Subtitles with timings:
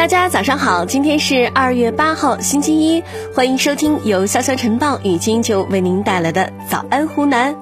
[0.00, 7.54] 大家早上好，今天是二月八号，星期一，欢迎收听由潇潇晨报与金九为您带来的早安湖南。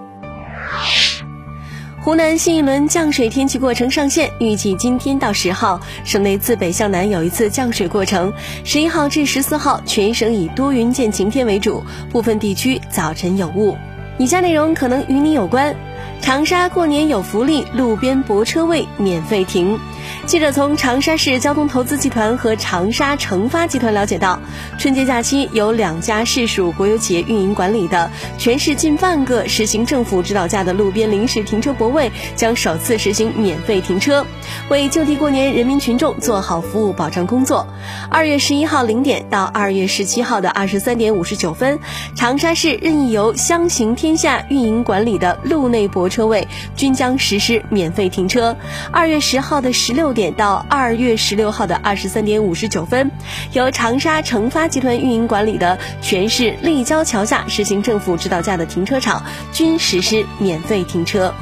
[2.00, 8.32] 湖南新一轮降水天气过程上线，预计今天到十号，省内自北向南有一次降水过程。
[8.62, 13.76] 十一号至十四号，全省以多云见晴天为主，部分地区早晨有雾。
[14.16, 15.74] 以下内容可能与你有关。
[16.20, 19.78] 长沙过年有福利，路边泊车位免费停。
[20.26, 24.38] 记者从长沙市交通投资集团和长沙城发集团了解到，
[24.78, 34.26] 春节假期有两家市属国有企业运营管理的全市近万个实行政府指导价的路边临时停车泊位将首次实行免费停车，
[34.68, 37.66] 为就地过年人民群众做好服务保障工作。
[38.10, 41.78] 二月十一号零点到二月十七号的二十三点五十九分，
[42.14, 48.56] 长沙市任意由湘行天下运营管理的路内泊车位均将实施免费停车。
[48.90, 50.08] 二月十号的十六。
[50.08, 53.10] 点到二月十六号的二十三点五十九分，
[53.52, 61.32] 由长沙成发集团运营管理的全市立交桥下实行政府指导价的停车场均实施免费停车。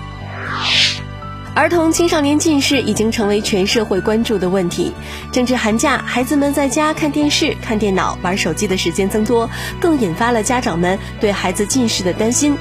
[1.55, 4.93] 儿童青少年近视已经成为全社会关注的问题。
[5.33, 9.49] 正值寒假，孩子们在家看电视、看电脑、玩手机的时间增多，
[9.81, 12.59] 更引发了家长们对孩子近视的担心。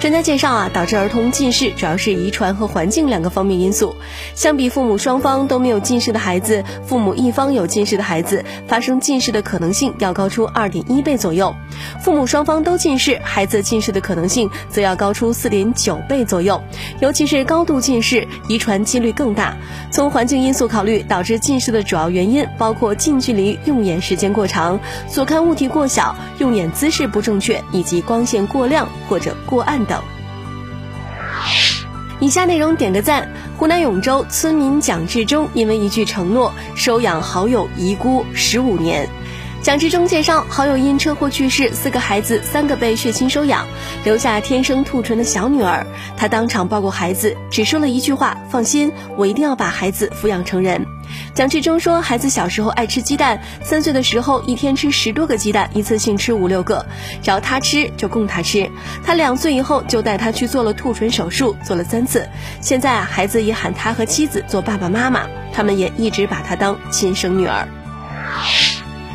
[0.00, 3.96] 专家介绍啊，导致儿童近视主要是遗传和环境两个方面因素。
[4.36, 11.52] 相比父母双方都没有近视的孩子，父母一方有近视的孩子，发生近视的可能性要高出二点一倍左右；
[12.00, 16.62] 父母双方都近视，孩子近视的可能性则要高出四点九倍左右。
[17.00, 19.56] 尤其是高度近视，遗传几率更大。
[19.90, 29.87] 从环境因素考虑，导致近视的主要原因包括近距离用眼时间过长、所看物体过小、用眼姿势不正确，以及光线过亮或者过暗。
[29.88, 30.00] 等，
[32.20, 33.28] 以下内容点个赞。
[33.56, 39.08] 湖南永州村民蒋志忠因为一句承诺，收养好友遗孤十五年。
[39.60, 43.66] 蒋志忠介绍，好友因车祸去世，四个孩子三个被血亲收养，
[44.04, 45.84] 留下天生兔唇的小女儿。
[46.16, 50.86] 他当场抱过孩子，只说了一句话：“放心，我一定要把孩子抚养成人。”
[51.38, 56.84] 蒋志忠说，孩子小时候爱吃鸡蛋，三岁的时候一天吃十多个鸡蛋，一次性吃五六个，
[57.22, 58.68] 只要他吃就供他吃。
[59.04, 62.28] 他两岁以后就带他去做了兔唇手术，做了三次。
[62.60, 67.68] 现在啊，孩子也喊他和妻子做爸爸妈妈，他们也一直把他当亲生女儿。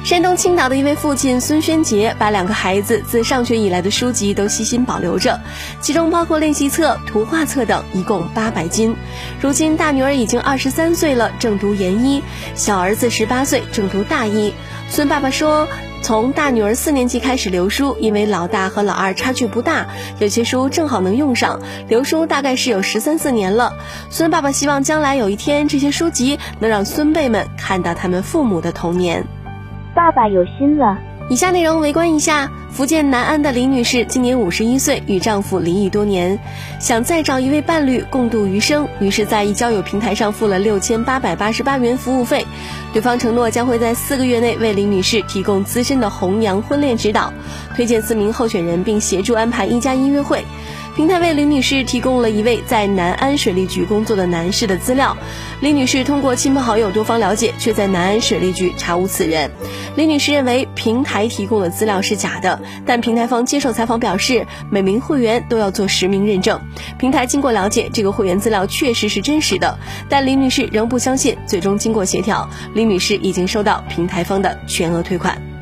[0.03, 5.39] 山东青岛的一位父亲孙宣杰，把两个孩子自上学以来的书籍都悉心保留着，
[5.79, 8.97] 其中包括练习册、图画册等，一共八百斤。
[9.39, 12.21] 如今大女儿已经二十三岁了，正读研一；
[12.53, 14.53] 小儿子十八岁，正读大一。
[14.89, 15.69] 孙爸爸说，
[16.01, 19.87] 从大女儿四年级开始留书，因为老大和老二差距不大，
[20.19, 21.61] 有些书正好能用上。
[21.87, 23.71] 留书大概是有十三四年了。
[24.09, 29.25] 孙爸爸希望将来有一天，这些书籍能让孙辈们看到他们父母的童年。
[29.93, 30.97] 爸爸有心了。
[31.29, 36.37] 以下内容围观一下：福建南安的李女士今年五十一岁，与丈夫离异多年，
[36.79, 42.45] 想再找一位伴侣共度余生，于是，在一交友平台上付了六千八百八十八元服务费，
[42.91, 47.31] 对方承诺将会在四个月内为李女士提供资深的红娘婚恋指导，
[47.75, 50.43] 推荐四名候选人，并协助安排一家音乐会。
[50.95, 55.17] 平台为李女士提供了一位在南安水利局工作的男士的资料，
[55.59, 59.49] 李女士通过亲朋好友多方了解，却在南安水利局查无此人。
[59.95, 66.59] 李女士认为平台还提供的资料是假的，但平台方接受采访表示，每名会员都要做实名认证。
[66.97, 69.77] 平台经过了解，这个会员资料确实是真实的，
[70.09, 71.37] 但李女士仍不相信。
[71.45, 75.52] 最终经过协调，李女士已经收到平台方的全额退款。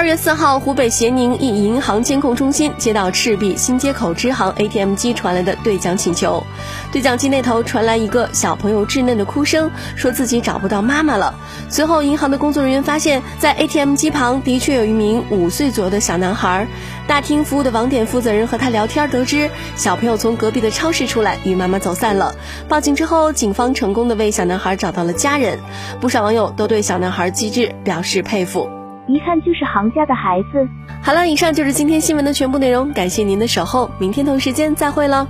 [0.00, 6.42] 二月四号，湖北咸宁一银行监控中心接到赤壁新街口支行 ATM 机传来的兑奖请求，
[6.90, 11.34] 兑奖机那头传来一个小朋友稚嫩的哭声，说自己找不到妈妈了。
[11.68, 16.66] 随后，银行的工作人员发现，在 ATM 机旁的确有一名五岁左右的小男孩。
[17.06, 22.34] 大厅服务的网点负责人和他聊天，得知小朋友从隔壁的超市出来，与妈妈走散了。
[22.70, 25.58] 报警之后，警方成功的为小男孩找到了家人。
[26.00, 28.79] 不少网友都对小男孩机智表示佩服。
[29.12, 30.68] 一看就是行家的孩子。
[31.02, 35.28] 好了，以上就是今天新闻的全部内容，感谢您的守候，明天同时间再会了。